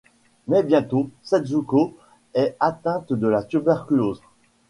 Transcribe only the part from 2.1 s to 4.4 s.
est atteinte de la tuberculose.